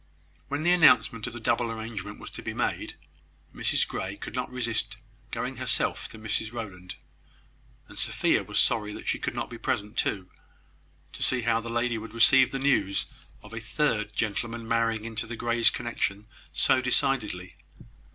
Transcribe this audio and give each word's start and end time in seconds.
When 0.47 0.63
the 0.63 0.71
announcement 0.71 1.27
of 1.27 1.33
the 1.33 1.39
double 1.39 1.71
arrangement 1.71 2.17
was 2.17 2.31
to 2.31 2.41
be 2.41 2.55
made, 2.55 2.95
Mrs 3.53 3.87
Grey 3.87 4.17
could 4.17 4.33
not 4.33 4.49
resist 4.51 4.97
going 5.29 5.57
herself 5.57 6.09
to 6.09 6.17
Mrs 6.17 6.51
Rowland; 6.51 6.95
and 7.87 7.99
Sophia 7.99 8.43
was 8.43 8.57
sorry 8.59 8.93
that 8.93 9.07
she 9.07 9.19
could 9.19 9.35
not 9.35 9.47
be 9.51 9.59
present 9.59 9.97
too, 9.97 10.31
to 11.13 11.21
see 11.21 11.43
how 11.43 11.61
the 11.61 11.69
lady 11.69 11.99
would 11.99 12.15
receive 12.15 12.49
the 12.51 12.57
news 12.57 13.05
of 13.43 13.53
a 13.53 13.59
third 13.59 14.13
gentleman 14.15 14.67
marrying 14.67 15.05
into 15.05 15.27
the 15.27 15.35
Greys' 15.35 15.69
connection 15.69 16.25
so 16.51 16.81
decidedly. 16.81 17.55